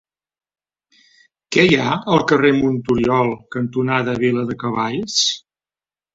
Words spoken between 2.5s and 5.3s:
Monturiol cantonada Viladecavalls?